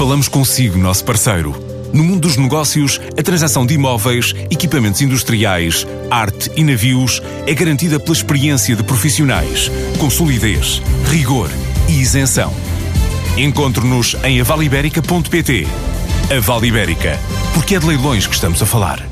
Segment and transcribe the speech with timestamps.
[0.00, 1.54] Falamos consigo, nosso parceiro.
[1.92, 8.00] No mundo dos negócios, a transação de imóveis, equipamentos industriais, arte e navios é garantida
[8.00, 11.50] pela experiência de profissionais, com solidez, rigor
[11.86, 12.50] e isenção.
[13.36, 15.66] Encontre-nos em avaliberica.pt.
[16.34, 17.18] A Vale Ibérica,
[17.52, 19.06] porque é de leilões que estamos a falar.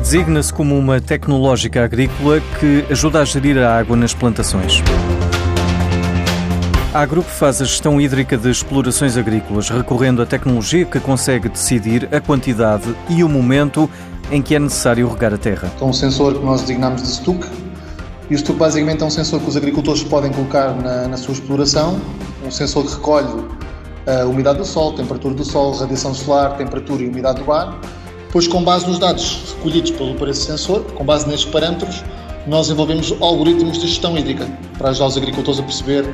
[0.00, 4.82] Designa-se como uma tecnológica agrícola que ajuda a gerir a água nas plantações.
[6.92, 12.12] A Grupo faz a gestão hídrica de explorações agrícolas, recorrendo à tecnologia que consegue decidir
[12.12, 13.88] a quantidade e o momento
[14.28, 15.70] em que é necessário regar a terra.
[15.80, 17.46] É um sensor que nós designamos de STUC.
[18.28, 21.34] E o STUC basicamente é um sensor que os agricultores podem colocar na, na sua
[21.34, 22.00] exploração,
[22.44, 23.44] um sensor que recolhe
[24.08, 27.78] a umidade do solo, temperatura do solo, radiação solar, temperatura e umidade do ar.
[28.26, 32.02] Depois, com base nos dados recolhidos pelo, por esse sensor, com base nestes parâmetros,
[32.46, 34.46] nós desenvolvemos algoritmos de gestão hídrica
[34.78, 36.04] para ajudar os agricultores a perceber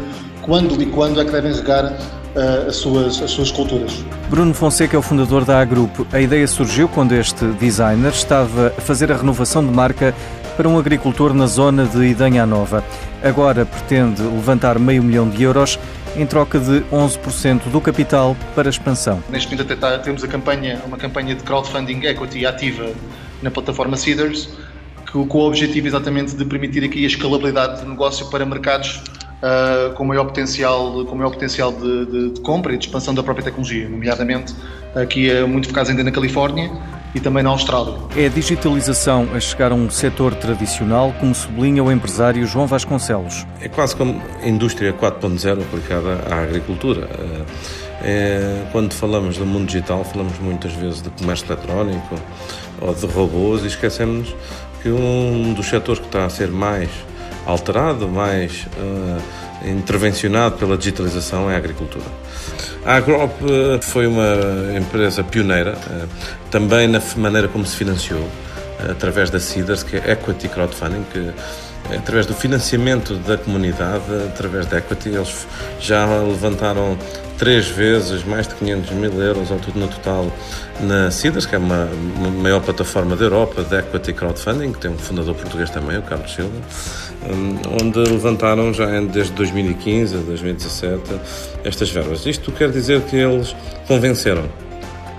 [0.42, 4.04] quando e quando é que devem regar uh, as, suas, as suas culturas.
[4.28, 6.06] Bruno Fonseca é o fundador da A-Grupo.
[6.12, 10.14] A ideia surgiu quando este designer estava a fazer a renovação de marca
[10.56, 12.82] para um agricultor na zona de Idanha Nova.
[13.22, 15.78] Agora pretende levantar meio milhão de euros
[16.16, 19.22] em troca de 11% do capital para expansão.
[19.28, 22.90] Neste momento até tá, temos a campanha, uma campanha de crowdfunding equity ativa
[23.42, 24.48] na plataforma Seeders,
[25.06, 29.02] que, com o objetivo exatamente de permitir aqui a escalabilidade de negócio para mercados
[29.42, 33.22] uh, com maior potencial, com maior potencial de, de, de, compra e de expansão da
[33.22, 34.54] própria tecnologia, nomeadamente
[34.94, 36.70] aqui é muito focado ainda na Califórnia
[37.14, 37.94] e também na Austrália.
[38.16, 43.46] É a digitalização a chegar a um setor tradicional, como sublinha o empresário João Vasconcelos.
[43.60, 47.08] É quase como a indústria 4.0 aplicada à agricultura.
[48.02, 52.14] É, quando falamos do mundo digital, falamos muitas vezes de comércio eletrónico
[52.80, 54.34] ou de robôs e esquecemos
[54.86, 56.88] que um dos setores que está a ser mais
[57.44, 62.04] alterado, mais uh, intervencionado pela digitalização é a agricultura.
[62.84, 64.22] A Agrop uh, foi uma
[64.78, 66.08] empresa pioneira, uh,
[66.52, 68.28] também na maneira como se financiou,
[68.88, 71.32] através da CIDERS, que é Equity Crowdfunding, que
[71.92, 75.48] através do financiamento da comunidade, através da Equity, eles
[75.80, 76.96] já levantaram
[77.38, 80.30] três vezes mais de 500 mil euros ao tudo no total
[80.80, 84.90] na CIDAS, que é uma, uma maior plataforma da Europa de equity crowdfunding, que tem
[84.90, 86.50] um fundador português também, o Carlos Silva,
[87.24, 91.02] hum, onde levantaram já desde 2015 a 2017
[91.64, 92.26] estas verbas.
[92.26, 93.54] Isto quer dizer que eles
[93.86, 94.44] convenceram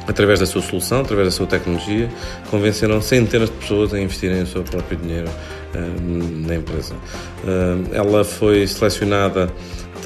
[0.08, 2.10] através da sua solução, através da sua tecnologia,
[2.50, 6.96] convenceram centenas de pessoas a investirem o seu próprio dinheiro uh, na empresa.
[7.44, 9.52] Uh, ela foi selecionada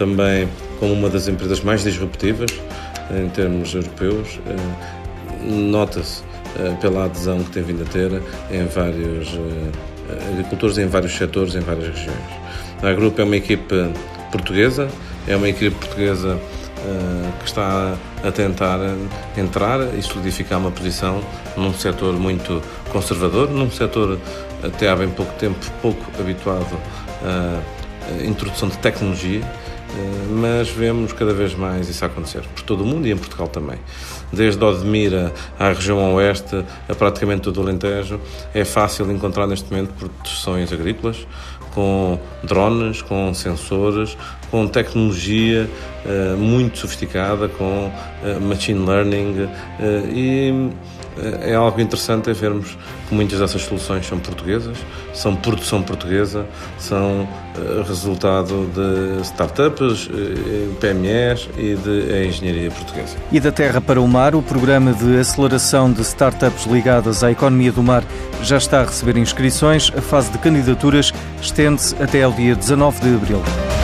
[0.02, 2.50] também como uma das empresas mais disruptivas
[3.12, 4.40] em termos europeus.
[4.48, 6.24] Eh, nota-se
[6.58, 8.12] eh, pela adesão que tem vindo a ter
[8.50, 12.18] em vários eh, agricultores, em vários setores, em várias regiões.
[12.82, 13.92] A Grupo é uma equipe
[14.32, 14.88] portuguesa,
[15.28, 16.40] é uma equipe portuguesa
[17.40, 18.80] que está a tentar
[19.38, 21.22] entrar e solidificar uma posição
[21.56, 22.60] num setor muito
[22.92, 24.18] conservador, num setor
[24.64, 26.76] até há bem pouco tempo pouco habituado
[27.24, 27.62] à
[28.26, 29.71] introdução de tecnologia eh,
[30.30, 33.78] mas vemos cada vez mais isso acontecer, por todo o mundo e em Portugal também.
[34.32, 38.20] Desde Odmira à região oeste, a praticamente todo o Alentejo,
[38.54, 41.26] é fácil encontrar neste momento produções agrícolas
[41.74, 44.18] com drones, com sensores,
[44.52, 45.68] com tecnologia
[46.06, 49.50] uh, muito sofisticada, com uh, machine learning uh,
[50.14, 50.70] e
[51.42, 54.78] é algo interessante é vermos que muitas dessas soluções são portuguesas,
[55.14, 56.46] são produção portuguesa,
[56.80, 57.28] são
[57.86, 60.10] resultado de startups,
[60.80, 63.18] PMEs e de engenharia portuguesa.
[63.30, 67.74] E da terra para o mar, o programa de aceleração de startups ligadas à economia
[67.74, 68.06] do mar
[68.42, 69.92] já está a receber inscrições.
[69.96, 73.81] A fase de candidaturas estende-se até ao dia 19 de abril.